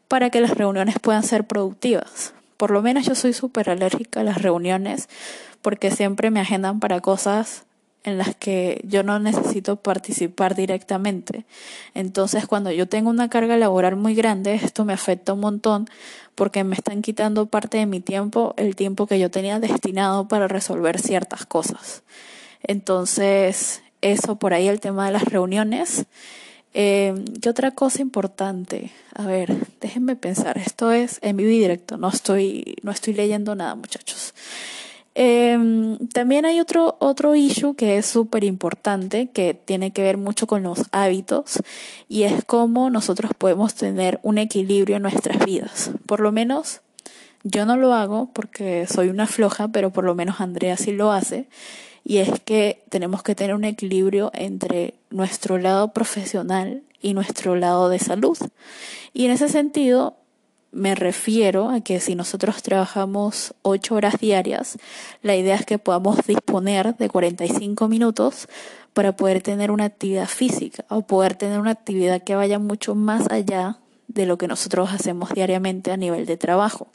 para 0.08 0.30
que 0.30 0.40
las 0.40 0.52
reuniones 0.52 1.00
puedan 1.02 1.24
ser 1.24 1.46
productivas. 1.46 2.35
Por 2.58 2.72
lo 2.72 2.82
menos 2.82 3.06
yo 3.06 3.16
soy 3.16 3.34
súper 3.34 3.70
alérgica 3.70 4.22
a 4.22 4.24
las 4.24 4.42
reuniones 4.42 5.10
porque 5.62 5.92
siempre 5.92 6.32
me 6.32 6.40
agendan 6.40 6.80
para 6.80 7.02
cosas 7.02 7.66
en 8.06 8.20
las 8.20 8.36
que 8.36 8.82
yo 8.88 9.02
no 9.02 9.18
necesito 9.18 9.78
participar 9.78 10.54
directamente. 10.56 11.46
Entonces, 11.96 12.46
cuando 12.46 12.72
yo 12.72 12.88
tengo 12.88 13.10
una 13.10 13.30
carga 13.30 13.58
laboral 13.58 13.96
muy 13.96 14.14
grande, 14.14 14.54
esto 14.54 14.86
me 14.86 14.94
afecta 14.94 15.34
un 15.34 15.40
montón 15.40 15.90
porque 16.36 16.64
me 16.64 16.76
están 16.76 17.02
quitando 17.02 17.48
parte 17.48 17.80
de 17.80 17.88
mi 17.88 18.00
tiempo, 18.00 18.54
el 18.58 18.76
tiempo 18.76 19.08
que 19.08 19.18
yo 19.18 19.32
tenía 19.32 19.60
destinado 19.60 20.28
para 20.28 20.48
resolver 20.48 21.00
ciertas 21.00 21.48
cosas. 21.48 22.04
Entonces, 22.62 23.82
eso 24.02 24.36
por 24.36 24.54
ahí 24.54 24.68
el 24.68 24.80
tema 24.80 25.08
de 25.08 25.12
las 25.12 25.26
reuniones. 25.26 26.06
Eh, 26.78 27.16
¿Qué 27.42 27.48
otra 27.48 27.72
cosa 27.72 28.02
importante? 28.02 28.92
A 29.14 29.26
ver, 29.26 29.56
déjenme 29.80 30.18
pensar. 30.18 30.58
Esto 30.58 30.92
es 30.92 31.20
en 31.22 31.38
vivo 31.38 31.50
y 31.50 31.60
directo. 31.60 31.96
No 31.96 32.10
estoy, 32.10 32.76
no 32.84 32.92
estoy 32.92 33.14
leyendo 33.14 33.56
nada, 33.56 33.76
muchachos. 33.76 34.34
Eh, 35.16 35.58
también 36.12 36.46
hay 36.46 36.60
otro, 36.60 36.98
otro 37.00 37.34
issue 37.34 37.76
que 37.76 37.96
es 37.98 38.06
súper 38.06 38.44
importante, 38.44 39.30
que 39.30 39.54
tiene 39.54 39.92
que 39.92 40.02
ver 40.02 40.18
mucho 40.18 40.48
con 40.48 40.64
los 40.64 40.84
hábitos, 40.92 41.64
y 42.10 42.24
es 42.24 42.44
cómo 42.44 42.90
nosotros 42.90 43.32
podemos 43.38 43.76
tener 43.76 44.20
un 44.24 44.38
equilibrio 44.38 44.98
en 44.98 45.04
nuestras 45.04 45.46
vidas. 45.46 45.92
Por 46.06 46.20
lo 46.20 46.34
menos 46.34 46.82
yo 47.44 47.66
no 47.66 47.78
lo 47.78 47.94
hago 47.94 48.32
porque 48.34 48.86
soy 48.88 49.08
una 49.08 49.28
floja, 49.28 49.70
pero 49.70 49.92
por 49.92 50.04
lo 50.04 50.14
menos 50.14 50.42
Andrea 50.42 50.76
sí 50.76 50.92
lo 50.92 51.14
hace. 51.14 51.48
Y 52.06 52.20
es 52.20 52.40
que 52.40 52.84
tenemos 52.90 53.24
que 53.24 53.34
tener 53.36 53.56
un 53.56 53.66
equilibrio 53.66 54.32
entre 54.34 54.94
nuestro 55.10 55.58
lado 55.58 55.92
profesional 55.92 56.84
y 57.02 57.16
nuestro 57.16 57.56
lado 57.56 57.90
de 57.90 58.00
salud. 58.00 58.38
Y 59.12 59.26
en 59.26 59.32
ese 59.32 59.50
sentido, 59.50 60.16
me 60.72 60.94
refiero 60.94 61.70
a 61.70 61.82
que 61.82 62.00
si 62.00 62.16
nosotros 62.16 62.62
trabajamos 62.62 63.56
ocho 63.64 63.96
horas 63.96 64.20
diarias, 64.20 64.78
la 65.24 65.36
idea 65.36 65.56
es 65.56 65.66
que 65.66 65.80
podamos 65.80 66.18
disponer 66.28 66.96
de 66.96 67.10
45 67.10 67.88
minutos 67.88 68.48
para 68.94 69.16
poder 69.16 69.42
tener 69.42 69.72
una 69.72 69.86
actividad 69.86 70.28
física 70.28 70.86
o 70.90 71.02
poder 71.02 71.36
tener 71.36 71.60
una 71.60 71.72
actividad 71.72 72.22
que 72.24 72.36
vaya 72.36 72.60
mucho 72.60 72.94
más 72.94 73.32
allá 73.32 73.80
de 74.08 74.26
lo 74.26 74.38
que 74.38 74.48
nosotros 74.48 74.92
hacemos 74.92 75.30
diariamente 75.32 75.92
a 75.92 75.98
nivel 75.98 76.26
de 76.26 76.38
trabajo. 76.38 76.88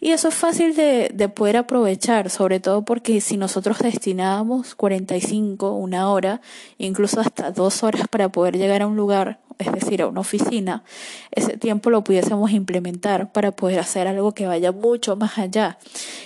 Y 0.00 0.10
eso 0.10 0.28
es 0.28 0.34
fácil 0.34 0.76
de, 0.76 1.10
de 1.12 1.28
poder 1.28 1.56
aprovechar, 1.56 2.30
sobre 2.30 2.60
todo 2.60 2.84
porque 2.84 3.20
si 3.20 3.36
nosotros 3.36 3.78
destinábamos 3.78 4.74
45, 4.74 5.72
una 5.72 6.10
hora, 6.10 6.40
incluso 6.78 7.20
hasta 7.20 7.50
dos 7.50 7.82
horas 7.82 8.06
para 8.08 8.28
poder 8.30 8.56
llegar 8.58 8.82
a 8.82 8.86
un 8.86 8.96
lugar 8.96 9.40
es 9.58 9.72
decir, 9.72 10.02
a 10.02 10.06
una 10.06 10.20
oficina, 10.20 10.82
ese 11.30 11.56
tiempo 11.56 11.88
lo 11.88 12.04
pudiésemos 12.04 12.50
implementar 12.50 13.32
para 13.32 13.52
poder 13.52 13.78
hacer 13.78 14.06
algo 14.06 14.32
que 14.32 14.46
vaya 14.46 14.70
mucho 14.72 15.16
más 15.16 15.38
allá. 15.38 15.78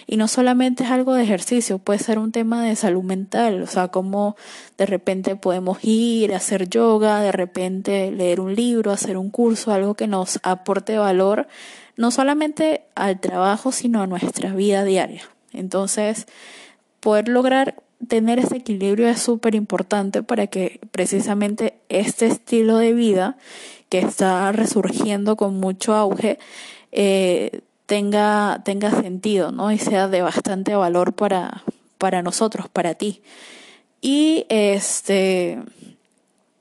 Y 0.07 0.17
no 0.17 0.27
solamente 0.27 0.85
es 0.85 0.91
algo 0.91 1.15
de 1.15 1.23
ejercicio, 1.23 1.79
puede 1.79 2.01
ser 2.01 2.19
un 2.19 2.33
tema 2.33 2.65
de 2.65 2.75
salud 2.75 3.05
mental, 3.05 3.63
o 3.63 3.67
sea, 3.67 3.89
como 3.89 4.37
de 4.79 4.87
repente 4.87 5.37
podemos 5.37 5.79
ir 5.83 6.35
a 6.35 6.39
hacer 6.39 6.69
yoga, 6.69 7.21
de 7.21 7.33
repente 7.33 8.11
leer 8.11 8.41
un 8.41 8.55
libro, 8.55 8.91
hacer 8.91 9.17
un 9.17 9.31
curso, 9.31 9.73
algo 9.73 9.95
que 9.95 10.09
nos 10.09 10.41
aporte 10.43 10.99
valor, 10.99 11.47
no 12.01 12.11
solamente 12.11 12.81
al 12.95 13.21
trabajo, 13.21 13.73
sino 13.73 14.01
a 14.01 14.07
nuestra 14.07 14.55
vida 14.55 14.85
diaria. 14.85 15.23
Entonces, 15.53 16.27
poder 17.01 17.29
lograr 17.29 17.83
tener 18.09 18.39
ese 18.39 18.57
equilibrio 18.57 19.07
es 19.07 19.21
súper 19.21 19.55
importante 19.55 20.23
para 20.23 20.47
que 20.47 20.81
precisamente 20.93 21.75
este 21.91 22.25
estilo 22.25 22.79
de 22.79 22.95
vida 22.95 23.37
que 23.91 23.99
está 23.99 24.51
resurgiendo 24.51 25.37
con 25.37 25.61
mucho 25.61 25.93
auge 25.93 26.39
eh, 26.91 27.61
tenga, 27.85 28.63
tenga 28.65 28.91
sentido, 28.93 29.53
¿no? 29.53 29.71
Y 29.71 29.77
sea 29.77 30.09
de 30.09 30.23
bastante 30.23 30.75
valor 30.75 31.13
para, 31.13 31.65
para 31.99 32.23
nosotros, 32.23 32.71
para 32.71 32.95
ti. 32.95 33.21
Y 34.01 34.47
este, 34.49 35.61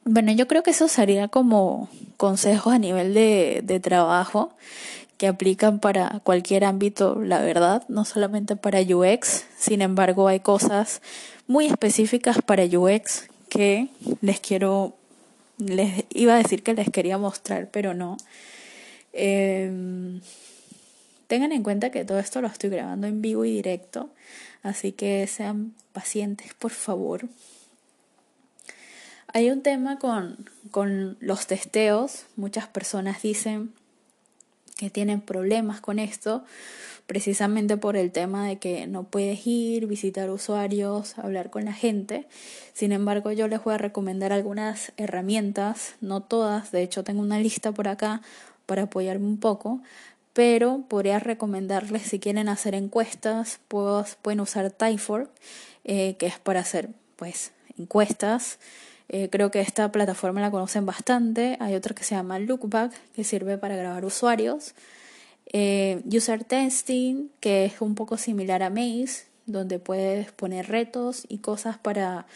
bueno, 0.03 0.34
yo 0.34 0.50
creo 0.50 0.63
que 0.63 0.72
eso 0.72 0.89
sería 0.89 1.29
como 1.29 1.88
consejos 2.17 2.74
a 2.74 2.77
nivel 2.77 3.13
de, 3.13 3.62
de 3.63 3.79
trabajo 3.79 4.53
que 5.19 5.27
aplican 5.27 5.79
para 5.79 6.21
cualquier 6.23 6.63
ámbito, 6.63 7.21
la 7.21 7.41
verdad, 7.41 7.83
no 7.89 8.05
solamente 8.05 8.55
para 8.55 8.79
UX. 8.79 9.43
Sin 9.57 9.81
embargo, 9.81 10.29
hay 10.29 10.39
cosas 10.39 11.01
muy 11.45 11.65
específicas 11.65 12.41
para 12.41 12.63
UX 12.63 13.27
que 13.49 13.89
les 14.21 14.39
quiero, 14.39 14.95
les 15.57 16.05
iba 16.11 16.35
a 16.35 16.38
decir 16.38 16.63
que 16.63 16.73
les 16.73 16.89
quería 16.89 17.17
mostrar, 17.17 17.67
pero 17.69 17.93
no. 17.93 18.15
Em, 19.11 20.21
tengan 21.27 21.51
en 21.51 21.63
cuenta 21.63 21.91
que 21.91 22.05
todo 22.05 22.19
esto 22.19 22.39
lo 22.39 22.47
estoy 22.47 22.69
grabando 22.69 23.05
en 23.05 23.21
vivo 23.21 23.43
y 23.43 23.51
directo, 23.51 24.09
así 24.63 24.93
que 24.93 25.27
sean 25.27 25.73
pacientes, 25.91 26.53
por 26.53 26.71
favor. 26.71 27.27
Hay 29.33 29.51
un 29.51 29.63
tema 29.63 29.99
con, 29.99 30.49
con 30.71 31.17
los 31.19 31.45
testeos. 31.45 32.23
Muchas 32.38 32.67
personas 32.67 33.21
dicen 33.21 33.73
que 34.79 34.89
tienen 34.89 35.19
problemas 35.19 35.81
con 35.81 36.00
esto, 36.00 36.45
precisamente 37.05 37.75
por 37.75 37.98
el 37.98 38.13
tema 38.13 38.48
de 38.48 38.59
que 38.59 38.88
no 38.88 39.03
puedes 39.03 39.45
ir, 39.45 39.88
visitar 39.88 40.29
usuarios, 40.29 41.19
hablar 41.19 41.50
con 41.50 41.65
la 41.65 41.74
gente. 41.74 42.27
Sin 42.71 42.93
embargo, 42.93 43.33
yo 43.33 43.50
les 43.50 43.62
voy 43.62 43.74
a 43.74 43.77
recomendar 43.77 44.31
algunas 44.31 44.93
herramientas, 44.95 45.95
no 46.00 46.21
todas, 46.21 46.71
de 46.71 46.81
hecho 46.81 47.03
tengo 47.03 47.21
una 47.21 47.39
lista 47.39 47.74
por 47.74 47.89
acá 47.89 48.21
para 48.65 48.83
apoyarme 48.83 49.25
un 49.25 49.38
poco, 49.38 49.81
pero 50.31 50.86
podría 50.88 51.19
recomendarles 51.19 52.03
si 52.03 52.19
quieren 52.19 52.48
hacer 52.48 52.74
encuestas, 52.74 53.59
pues, 53.67 54.17
pueden 54.21 54.39
usar 54.39 54.71
Typeform, 54.71 55.27
eh, 55.83 56.15
que 56.17 56.27
es 56.27 56.39
para 56.39 56.62
hacer 56.62 56.89
pues 57.17 57.51
encuestas 57.77 58.59
eh, 59.09 59.29
creo 59.31 59.49
que 59.49 59.59
esta 59.59 59.91
plataforma 59.91 60.39
la 60.39 60.51
conocen 60.51 60.85
bastante. 60.85 61.57
Hay 61.59 61.73
otra 61.73 61.95
que 61.95 62.03
se 62.03 62.13
llama 62.13 62.37
Lookback, 62.37 62.93
que 63.15 63.23
sirve 63.23 63.57
para 63.57 63.75
grabar 63.75 64.05
usuarios. 64.05 64.75
Eh, 65.51 66.03
user 66.05 66.43
Testing, 66.43 67.29
que 67.39 67.65
es 67.65 67.81
un 67.81 67.95
poco 67.95 68.17
similar 68.17 68.61
a 68.61 68.69
Maze, 68.69 69.25
donde 69.47 69.79
puedes 69.79 70.31
poner 70.31 70.67
retos 70.67 71.25
y 71.27 71.39
cosas 71.39 71.79
para, 71.79 72.27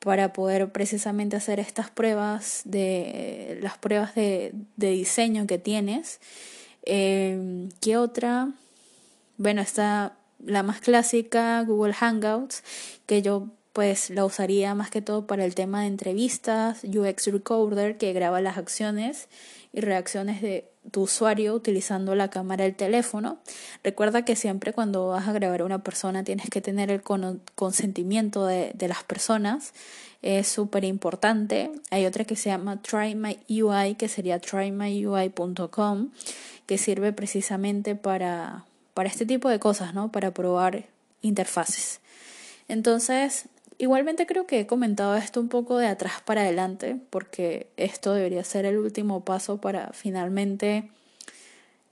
para 0.00 0.32
poder 0.32 0.72
precisamente 0.72 1.36
hacer 1.36 1.60
estas 1.60 1.88
pruebas 1.88 2.62
de 2.64 3.60
las 3.62 3.78
pruebas 3.78 4.16
de, 4.16 4.52
diseño 4.76 5.46
que 5.46 5.58
tienes. 5.58 6.18
Eh, 6.82 7.68
¿Qué 7.80 7.96
otra? 7.96 8.50
Bueno, 9.36 9.60
está 9.62 10.16
la 10.44 10.64
más 10.64 10.80
clásica, 10.80 11.62
Google 11.62 11.92
Hangouts, 11.92 12.64
que 13.06 13.22
yo 13.22 13.50
pues 13.78 14.10
la 14.10 14.24
usaría 14.24 14.74
más 14.74 14.90
que 14.90 15.02
todo 15.02 15.28
para 15.28 15.44
el 15.44 15.54
tema 15.54 15.82
de 15.82 15.86
entrevistas, 15.86 16.82
UX 16.82 17.28
Recorder 17.28 17.96
que 17.96 18.12
graba 18.12 18.40
las 18.40 18.58
acciones 18.58 19.28
y 19.72 19.82
reacciones 19.82 20.42
de 20.42 20.68
tu 20.90 21.02
usuario 21.02 21.54
utilizando 21.54 22.16
la 22.16 22.28
cámara 22.28 22.64
del 22.64 22.74
teléfono. 22.74 23.38
Recuerda 23.84 24.24
que 24.24 24.34
siempre 24.34 24.72
cuando 24.72 25.06
vas 25.06 25.28
a 25.28 25.32
grabar 25.32 25.60
a 25.60 25.64
una 25.64 25.84
persona 25.84 26.24
tienes 26.24 26.50
que 26.50 26.60
tener 26.60 26.90
el 26.90 27.02
consentimiento 27.54 28.46
de, 28.46 28.72
de 28.74 28.88
las 28.88 29.04
personas. 29.04 29.74
Es 30.22 30.48
súper 30.48 30.82
importante. 30.82 31.70
Hay 31.92 32.04
otra 32.04 32.24
que 32.24 32.34
se 32.34 32.50
llama 32.50 32.82
Try 32.82 33.14
My 33.14 33.38
UI, 33.48 33.94
que 33.94 34.08
sería 34.08 34.40
trymyui.com, 34.40 36.10
que 36.66 36.78
sirve 36.78 37.12
precisamente 37.12 37.94
para, 37.94 38.64
para 38.92 39.08
este 39.08 39.24
tipo 39.24 39.48
de 39.48 39.60
cosas, 39.60 39.94
¿no? 39.94 40.10
Para 40.10 40.32
probar 40.34 40.86
interfaces. 41.22 42.00
Entonces, 42.66 43.46
Igualmente 43.80 44.26
creo 44.26 44.44
que 44.46 44.58
he 44.58 44.66
comentado 44.66 45.16
esto 45.16 45.40
un 45.40 45.48
poco 45.48 45.78
de 45.78 45.86
atrás 45.86 46.14
para 46.24 46.40
adelante, 46.40 46.96
porque 47.10 47.68
esto 47.76 48.12
debería 48.12 48.42
ser 48.42 48.64
el 48.64 48.76
último 48.76 49.24
paso 49.24 49.60
para 49.60 49.92
finalmente, 49.92 50.90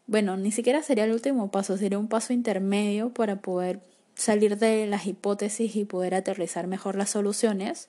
bueno, 0.09 0.37
ni 0.37 0.50
siquiera 0.50 0.83
sería 0.83 1.05
el 1.05 1.12
último 1.12 1.52
paso, 1.52 1.76
sería 1.76 1.99
un 1.99 2.09
paso 2.09 2.33
intermedio 2.33 3.11
para 3.14 3.37
poder 3.37 3.81
salir 4.16 4.59
de 4.59 4.87
las 4.88 5.07
hipótesis 5.07 5.76
y 5.76 5.85
poder 5.85 6.16
aterrizar 6.16 6.66
mejor 6.66 6.97
las 6.97 7.11
soluciones. 7.11 7.88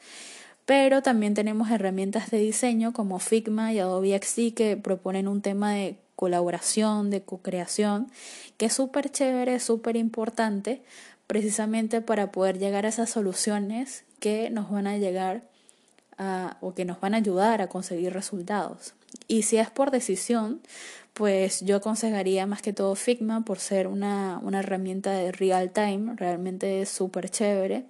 Pero 0.67 1.01
también 1.01 1.33
tenemos 1.33 1.71
herramientas 1.71 2.29
de 2.29 2.37
diseño 2.37 2.93
como 2.93 3.17
Figma 3.17 3.73
y 3.73 3.79
Adobe 3.79 4.19
XD 4.21 4.53
que 4.53 4.77
proponen 4.77 5.27
un 5.27 5.41
tema 5.41 5.73
de 5.73 5.97
colaboración, 6.15 7.09
de 7.09 7.21
co-creación, 7.21 8.11
que 8.57 8.65
es 8.65 8.73
súper 8.73 9.09
chévere, 9.09 9.59
súper 9.59 9.95
importante, 9.95 10.81
precisamente 11.27 12.01
para 12.01 12.31
poder 12.31 12.57
llegar 12.57 12.85
a 12.85 12.89
esas 12.89 13.09
soluciones 13.09 14.03
que 14.19 14.49
nos 14.49 14.71
van 14.71 14.87
a 14.87 14.97
llegar 14.97 15.43
a, 16.17 16.57
o 16.61 16.73
que 16.73 16.85
nos 16.85 16.99
van 16.99 17.13
a 17.13 17.17
ayudar 17.17 17.61
a 17.61 17.67
conseguir 17.67 18.13
resultados. 18.13 18.93
Y 19.27 19.43
si 19.43 19.57
es 19.57 19.69
por 19.69 19.91
decisión, 19.91 20.61
pues 21.13 21.61
yo 21.61 21.77
aconsejaría 21.77 22.45
más 22.45 22.61
que 22.61 22.73
todo 22.73 22.93
Figma 22.95 23.43
por 23.43 23.59
ser 23.59 23.87
una, 23.87 24.39
una 24.43 24.59
herramienta 24.59 25.11
de 25.11 25.31
real 25.31 25.71
time, 25.71 26.15
realmente 26.15 26.85
súper 26.85 27.29
chévere. 27.29 27.85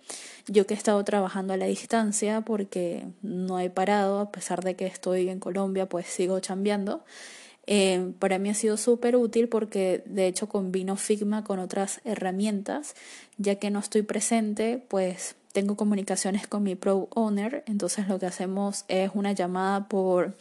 Yo 0.48 0.66
que 0.66 0.74
he 0.74 0.78
estado 0.78 1.04
trabajando 1.04 1.54
a 1.54 1.58
la 1.58 1.66
distancia 1.66 2.42
porque 2.42 3.06
no 3.22 3.60
he 3.60 3.70
parado, 3.70 4.20
a 4.20 4.32
pesar 4.32 4.64
de 4.64 4.76
que 4.76 4.86
estoy 4.86 5.30
en 5.30 5.40
Colombia, 5.40 5.88
pues 5.88 6.08
sigo 6.08 6.40
chambeando. 6.40 7.04
Eh, 7.70 8.14
para 8.20 8.40
mí 8.40 8.50
ha 8.50 8.54
sido 8.54 8.78
súper 8.78 9.18
útil 9.18 9.50
porque 9.50 10.02
de 10.06 10.28
hecho 10.28 10.48
combino 10.48 10.96
Figma 10.96 11.44
con 11.44 11.60
otras 11.60 12.00
herramientas, 12.06 12.96
ya 13.38 13.56
que 13.56 13.70
no 13.70 13.80
estoy 13.80 14.04
presente, 14.04 14.82
pues 14.88 15.36
tengo 15.52 15.76
comunicaciones 15.76 16.48
con 16.48 16.64
mi 16.64 16.76
Pro 16.76 17.10
Owner, 17.14 17.64
entonces 17.68 18.08
lo 18.08 18.20
que 18.20 18.26
hacemos 18.26 18.86
es 18.88 19.12
una 19.14 19.34
llamada 19.34 19.90
por, 19.90 20.36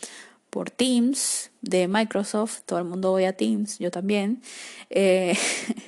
por 0.51 0.71
Teams 0.71 1.51
de 1.63 1.89
Microsoft, 1.89 2.61
todo 2.65 2.79
el 2.79 2.85
mundo 2.85 3.11
voy 3.11 3.25
a 3.25 3.37
Teams, 3.37 3.81
yo 3.81 3.91
también, 3.91 4.41
eh, 4.91 5.37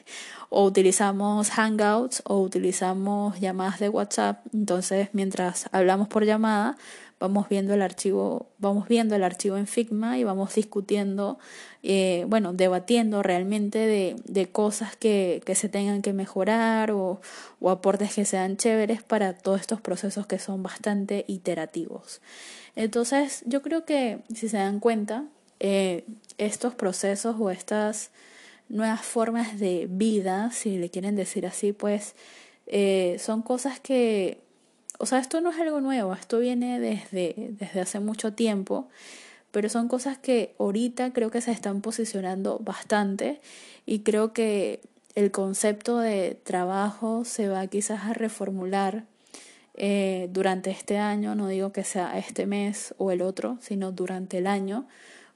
o 0.48 0.64
utilizamos 0.64 1.50
Hangouts 1.50 2.22
o 2.24 2.40
utilizamos 2.40 3.38
llamadas 3.38 3.78
de 3.78 3.88
WhatsApp, 3.88 4.44
entonces 4.52 5.10
mientras 5.12 5.68
hablamos 5.70 6.08
por 6.08 6.24
llamada, 6.24 6.76
vamos 7.20 7.48
viendo 7.48 7.74
el 7.74 7.82
archivo, 7.82 8.48
vamos 8.58 8.88
viendo 8.88 9.16
el 9.16 9.24
archivo 9.24 9.56
en 9.56 9.66
Figma 9.66 10.18
y 10.18 10.24
vamos 10.24 10.54
discutiendo, 10.54 11.38
eh, 11.82 12.24
bueno, 12.28 12.52
debatiendo 12.52 13.22
realmente 13.22 13.78
de, 13.78 14.16
de 14.24 14.46
cosas 14.46 14.96
que, 14.96 15.42
que, 15.44 15.54
se 15.54 15.68
tengan 15.68 16.02
que 16.02 16.12
mejorar 16.12 16.92
o, 16.92 17.20
o 17.60 17.70
aportes 17.70 18.14
que 18.14 18.24
sean 18.24 18.56
chéveres 18.56 19.02
para 19.02 19.32
todos 19.32 19.60
estos 19.60 19.80
procesos 19.80 20.26
que 20.26 20.38
son 20.38 20.62
bastante 20.62 21.24
iterativos. 21.26 22.20
Entonces, 22.76 23.42
yo 23.46 23.62
creo 23.62 23.84
que 23.84 24.20
si 24.34 24.48
se 24.48 24.58
dan 24.58 24.78
cuenta, 24.78 25.24
eh, 25.60 26.04
estos 26.38 26.74
procesos 26.74 27.36
o 27.38 27.50
estas 27.50 28.10
nuevas 28.68 29.02
formas 29.02 29.58
de 29.58 29.88
vida, 29.90 30.50
si 30.52 30.78
le 30.78 30.90
quieren 30.90 31.16
decir 31.16 31.46
así, 31.46 31.72
pues 31.72 32.14
eh, 32.66 33.16
son 33.18 33.42
cosas 33.42 33.80
que 33.80 34.40
o 34.98 35.06
sea, 35.06 35.18
esto 35.18 35.40
no 35.40 35.50
es 35.50 35.58
algo 35.58 35.80
nuevo, 35.80 36.12
esto 36.12 36.40
viene 36.40 36.80
desde, 36.80 37.34
desde 37.58 37.80
hace 37.80 38.00
mucho 38.00 38.32
tiempo, 38.32 38.88
pero 39.52 39.68
son 39.68 39.88
cosas 39.88 40.18
que 40.18 40.54
ahorita 40.58 41.12
creo 41.12 41.30
que 41.30 41.40
se 41.40 41.52
están 41.52 41.80
posicionando 41.80 42.58
bastante 42.58 43.40
y 43.86 44.00
creo 44.00 44.32
que 44.32 44.80
el 45.14 45.30
concepto 45.30 45.98
de 45.98 46.38
trabajo 46.42 47.24
se 47.24 47.48
va 47.48 47.66
quizás 47.68 48.04
a 48.04 48.12
reformular 48.12 49.04
eh, 49.74 50.28
durante 50.32 50.70
este 50.70 50.98
año, 50.98 51.36
no 51.36 51.46
digo 51.46 51.72
que 51.72 51.84
sea 51.84 52.18
este 52.18 52.46
mes 52.46 52.94
o 52.98 53.12
el 53.12 53.22
otro, 53.22 53.58
sino 53.60 53.92
durante 53.92 54.38
el 54.38 54.48
año, 54.48 54.86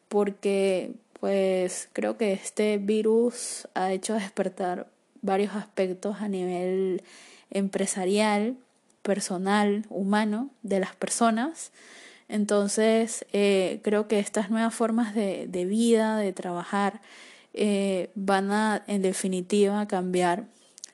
porque 0.09 0.93
pues 1.21 1.89
creo 1.93 2.17
que 2.17 2.33
este 2.33 2.79
virus 2.79 3.69
ha 3.75 3.93
hecho 3.93 4.15
despertar 4.15 4.89
varios 5.21 5.55
aspectos 5.55 6.17
a 6.21 6.27
nivel 6.27 7.03
empresarial 7.51 8.57
personal, 9.03 9.85
humano 9.89 10.51
de 10.63 10.81
las 10.81 10.95
personas. 10.97 11.73
Entonces, 12.29 13.27
eh, 13.33 13.81
creo 13.83 14.09
que 14.09 14.19
estas 14.19 14.51
nuevas 14.51 14.75
formas 14.75 15.15
de, 15.15 15.47
de 15.49 15.65
vida, 15.67 16.17
de 16.17 16.33
trabajar, 16.33 17.01
eh, 17.55 18.11
van 18.15 18.51
a, 18.51 18.83
en 18.87 19.03
definitiva, 19.03 19.87
cambiar 19.87 20.47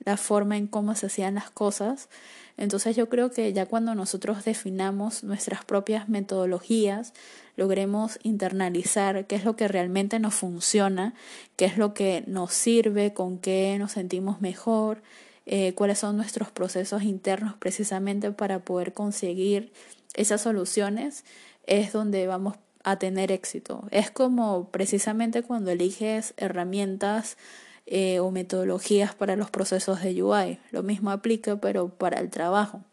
la 0.05 0.17
forma 0.17 0.57
en 0.57 0.67
cómo 0.67 0.95
se 0.95 1.07
hacían 1.07 1.35
las 1.35 1.51
cosas. 1.51 2.09
Entonces 2.57 2.97
yo 2.97 3.09
creo 3.09 3.31
que 3.31 3.53
ya 3.53 3.67
cuando 3.67 3.95
nosotros 3.95 4.45
definamos 4.45 5.23
nuestras 5.23 5.65
propias 5.65 6.09
metodologías, 6.09 7.13
logremos 7.57 8.19
internalizar 8.25 9.27
qué 9.27 9.37
es 9.37 9.45
lo 9.45 9.55
que 9.55 9.69
realmente 9.69 10.19
nos 10.19 10.35
funciona, 10.35 11.15
qué 11.57 11.67
es 11.67 11.77
lo 11.77 11.95
que 11.95 12.25
nos 12.27 12.53
sirve, 12.53 13.13
con 13.13 13.39
qué 13.39 13.77
nos 13.79 13.93
sentimos 13.93 14.41
mejor, 14.41 15.03
eh, 15.51 15.73
cuáles 15.75 15.99
son 15.99 16.19
nuestros 16.19 16.51
procesos 16.51 17.05
internos 17.05 17.55
precisamente 17.59 18.31
para 18.33 18.59
poder 18.59 18.93
conseguir 18.93 19.73
esas 20.13 20.43
soluciones, 20.43 21.25
es 21.67 21.91
donde 21.91 22.27
vamos 22.27 22.57
a 22.85 22.99
tener 22.99 23.33
éxito. 23.33 23.89
Es 23.91 24.11
como 24.11 24.69
precisamente 24.69 25.43
cuando 25.43 25.71
eliges 25.71 26.35
herramientas 26.37 27.39
eh, 27.87 28.21
o 28.21 28.31
metodologías 28.31 29.15
para 29.15 29.37
los 29.37 29.51
procesos 29.51 30.03
de 30.03 30.23
UI. 30.23 30.59
Lo 30.71 30.83
mismo 30.83 31.11
aplica, 31.11 31.57
pero 31.57 31.89
para 31.89 32.21
el 32.21 32.29
trabajo. 32.29 32.85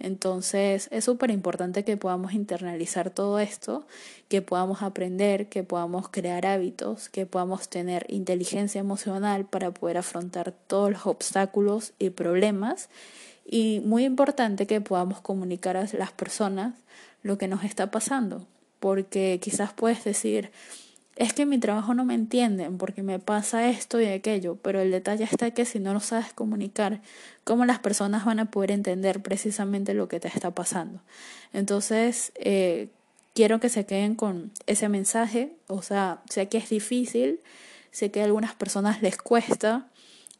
Entonces 0.00 0.88
es 0.90 1.04
súper 1.04 1.30
importante 1.30 1.84
que 1.84 1.96
podamos 1.96 2.32
internalizar 2.32 3.10
todo 3.10 3.38
esto, 3.38 3.86
que 4.28 4.40
podamos 4.40 4.82
aprender, 4.82 5.48
que 5.48 5.62
podamos 5.62 6.08
crear 6.08 6.46
hábitos, 6.46 7.10
que 7.10 7.26
podamos 7.26 7.68
tener 7.68 8.06
inteligencia 8.08 8.80
emocional 8.80 9.44
para 9.44 9.70
poder 9.70 9.98
afrontar 9.98 10.52
todos 10.66 10.90
los 10.90 11.06
obstáculos 11.06 11.92
y 11.98 12.10
problemas. 12.10 12.88
Y 13.44 13.82
muy 13.84 14.04
importante 14.04 14.66
que 14.66 14.80
podamos 14.80 15.20
comunicar 15.20 15.76
a 15.76 15.86
las 15.92 16.12
personas 16.12 16.74
lo 17.22 17.36
que 17.36 17.48
nos 17.48 17.64
está 17.64 17.90
pasando, 17.90 18.46
porque 18.78 19.38
quizás 19.42 19.72
puedes 19.74 20.02
decir, 20.04 20.50
es 21.20 21.34
que 21.34 21.44
mi 21.44 21.58
trabajo 21.58 21.92
no 21.92 22.06
me 22.06 22.14
entienden 22.14 22.78
porque 22.78 23.02
me 23.02 23.18
pasa 23.18 23.68
esto 23.68 24.00
y 24.00 24.06
aquello, 24.06 24.56
pero 24.62 24.80
el 24.80 24.90
detalle 24.90 25.24
está 25.24 25.50
que 25.50 25.66
si 25.66 25.78
no 25.78 25.92
lo 25.92 26.00
sabes 26.00 26.32
comunicar, 26.32 27.02
¿cómo 27.44 27.66
las 27.66 27.78
personas 27.78 28.24
van 28.24 28.40
a 28.40 28.50
poder 28.50 28.70
entender 28.70 29.20
precisamente 29.20 29.92
lo 29.92 30.08
que 30.08 30.18
te 30.18 30.28
está 30.28 30.52
pasando? 30.52 31.02
Entonces, 31.52 32.32
eh, 32.36 32.88
quiero 33.34 33.60
que 33.60 33.68
se 33.68 33.84
queden 33.84 34.14
con 34.14 34.50
ese 34.66 34.88
mensaje, 34.88 35.52
o 35.66 35.82
sea, 35.82 36.22
sé 36.30 36.48
que 36.48 36.56
es 36.56 36.70
difícil, 36.70 37.40
sé 37.90 38.10
que 38.10 38.22
a 38.22 38.24
algunas 38.24 38.54
personas 38.54 39.02
les 39.02 39.18
cuesta 39.18 39.88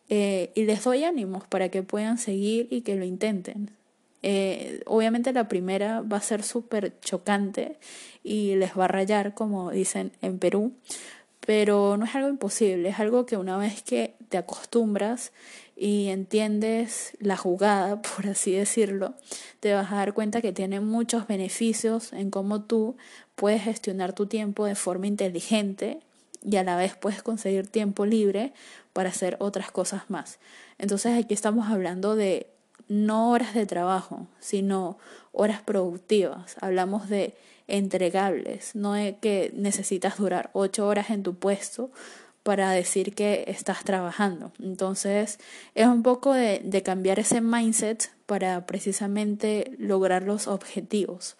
eh, 0.09 0.51
y 0.55 0.65
les 0.65 0.83
doy 0.83 1.05
ánimos 1.05 1.47
para 1.47 1.69
que 1.69 1.83
puedan 1.83 2.17
seguir 2.17 2.69
y 2.71 2.81
que 2.81 2.97
lo 2.97 3.05
intenten. 3.05 3.71
Eh, 4.23 4.83
obviamente 4.87 5.33
la 5.33 5.49
primera 5.49 6.03
va 6.03 6.19
a 6.19 6.23
ser 6.23 6.43
súper 6.43 6.99
chocante 7.01 7.79
y 8.23 8.55
les 8.57 8.79
va 8.79 8.85
a 8.85 8.89
rayar, 8.89 9.35
como 9.35 9.71
dicen 9.71 10.13
en 10.21 10.39
Perú, 10.39 10.73
pero 11.41 11.97
no 11.97 12.05
es 12.05 12.15
algo 12.15 12.29
imposible, 12.29 12.91
es 12.91 13.01
algo 13.01 13.27
que 13.27 13.37
una 13.37 13.57
vez 13.57 13.83
que 13.83 14.15
te 14.29 14.37
acostumbras 14.37 15.33
y 15.77 16.09
entiendes 16.09 17.17
la 17.19 17.37
jugada, 17.37 18.03
por 18.17 18.27
así 18.27 18.53
decirlo, 18.53 19.15
te 19.61 19.73
vas 19.73 19.91
a 19.93 19.97
dar 19.97 20.13
cuenta 20.13 20.43
que 20.43 20.53
tiene 20.53 20.81
muchos 20.81 21.27
beneficios 21.27 22.13
en 22.13 22.31
cómo 22.31 22.63
tú 22.63 22.97
puedes 23.35 23.63
gestionar 23.63 24.13
tu 24.13 24.27
tiempo 24.27 24.67
de 24.67 24.75
forma 24.75 25.07
inteligente 25.07 26.01
y 26.43 26.57
a 26.57 26.65
la 26.65 26.77
vez 26.77 26.95
puedes 26.97 27.23
conseguir 27.23 27.67
tiempo 27.67 28.07
libre 28.07 28.53
para 28.93 29.09
hacer 29.09 29.37
otras 29.41 29.71
cosas 29.71 30.11
más. 30.11 30.39
Entonces 30.79 31.19
aquí 31.19 31.35
estamos 31.35 31.69
hablando 31.69 32.17
de 32.17 32.47
no 32.91 33.31
horas 33.31 33.55
de 33.55 33.67
trabajo, 33.67 34.27
sino 34.41 34.99
horas 35.31 35.63
productivas. 35.63 36.57
Hablamos 36.61 37.09
de 37.09 37.35
entregables, 37.69 38.75
no 38.75 38.95
de 38.95 39.17
que 39.17 39.53
necesitas 39.55 40.19
durar 40.19 40.51
ocho 40.55 40.89
horas 40.89 41.11
en 41.11 41.23
tu 41.23 41.37
puesto 41.37 41.93
para 42.43 42.73
decir 42.73 43.15
que 43.15 43.45
estás 43.47 43.85
trabajando. 43.85 44.51
Entonces 44.61 45.39
es 45.77 45.87
un 45.87 46.03
poco 46.03 46.35
de, 46.35 46.83
cambiar 46.85 47.21
ese 47.21 47.41
mindset 47.41 48.11
para 48.27 48.67
precisamente 48.67 49.71
lograr 49.79 50.25
los 50.25 50.49
objetivos. 50.49 51.37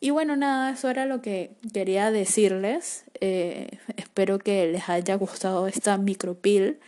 Y 0.00 0.10
bueno, 0.10 0.34
nada, 0.34 0.72
eso 0.72 0.90
era 0.90 1.06
lo 1.06 1.22
que 1.22 1.52
quería 1.72 2.10
decirles. 2.10 3.04
Eh, 3.20 3.78
espero 3.96 4.40
que 4.40 4.66
les 4.66 4.88
haya 4.88 5.14
gustado 5.14 5.68
esta 5.68 5.96
micropil. 5.96 6.80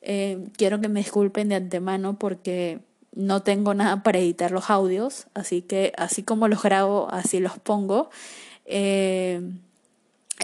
Eh, 0.00 0.46
quiero 0.56 0.80
que 0.80 0.88
me 0.88 1.00
disculpen 1.00 1.50
de 1.50 1.56
antemano 1.56 2.18
porque 2.18 2.80
no 3.14 3.42
tengo 3.42 3.74
nada 3.74 4.02
para 4.02 4.18
editar 4.18 4.50
los 4.50 4.70
audios, 4.70 5.26
así 5.34 5.62
que 5.62 5.92
así 5.96 6.22
como 6.22 6.48
los 6.48 6.62
grabo, 6.62 7.08
así 7.10 7.40
los 7.40 7.58
pongo. 7.58 8.10
Eh, 8.66 9.40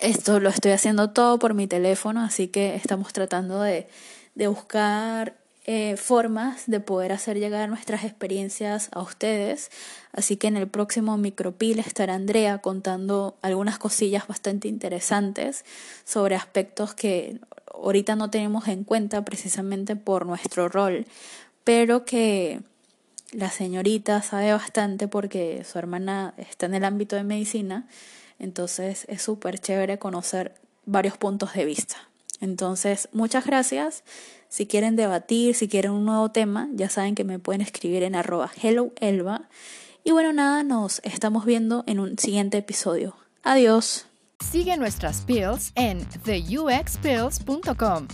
esto 0.02 0.40
lo 0.40 0.48
estoy 0.48 0.72
haciendo 0.72 1.10
todo 1.10 1.38
por 1.38 1.54
mi 1.54 1.66
teléfono, 1.66 2.22
así 2.22 2.48
que 2.48 2.74
estamos 2.74 3.12
tratando 3.12 3.60
de, 3.60 3.88
de 4.34 4.46
buscar 4.46 5.40
eh, 5.66 5.96
formas 5.96 6.64
de 6.66 6.80
poder 6.80 7.12
hacer 7.12 7.38
llegar 7.38 7.68
nuestras 7.68 8.04
experiencias 8.04 8.88
a 8.92 9.02
ustedes. 9.02 9.70
Así 10.12 10.36
que 10.36 10.46
en 10.46 10.56
el 10.56 10.68
próximo 10.68 11.16
micropil 11.18 11.78
estará 11.80 12.14
Andrea 12.14 12.58
contando 12.58 13.36
algunas 13.42 13.78
cosillas 13.78 14.26
bastante 14.26 14.68
interesantes 14.68 15.64
sobre 16.04 16.34
aspectos 16.34 16.94
que 16.94 17.40
ahorita 17.72 18.16
no 18.16 18.30
tenemos 18.30 18.68
en 18.68 18.84
cuenta 18.84 19.24
precisamente 19.24 19.96
por 19.96 20.26
nuestro 20.26 20.68
rol 20.68 21.06
pero 21.70 22.04
que 22.04 22.62
la 23.30 23.48
señorita 23.48 24.22
sabe 24.22 24.52
bastante 24.52 25.06
porque 25.06 25.62
su 25.62 25.78
hermana 25.78 26.34
está 26.36 26.66
en 26.66 26.74
el 26.74 26.84
ámbito 26.84 27.14
de 27.14 27.22
medicina, 27.22 27.86
entonces 28.40 29.06
es 29.08 29.22
súper 29.22 29.60
chévere 29.60 30.00
conocer 30.00 30.56
varios 30.84 31.16
puntos 31.16 31.52
de 31.52 31.64
vista. 31.64 31.94
Entonces, 32.40 33.08
muchas 33.12 33.46
gracias. 33.46 34.02
Si 34.48 34.66
quieren 34.66 34.96
debatir, 34.96 35.54
si 35.54 35.68
quieren 35.68 35.92
un 35.92 36.04
nuevo 36.06 36.32
tema, 36.32 36.68
ya 36.72 36.88
saben 36.88 37.14
que 37.14 37.22
me 37.22 37.38
pueden 37.38 37.60
escribir 37.60 38.02
en 38.02 38.16
arroba 38.16 38.50
helloelba. 38.60 39.48
Y 40.02 40.10
bueno, 40.10 40.32
nada, 40.32 40.64
nos 40.64 41.00
estamos 41.04 41.44
viendo 41.44 41.84
en 41.86 42.00
un 42.00 42.18
siguiente 42.18 42.58
episodio. 42.58 43.14
Adiós. 43.44 44.06
Sigue 44.40 44.76
nuestras 44.76 45.20
pills 45.20 45.70
en 45.76 46.04
theuxpills.com. 46.24 48.08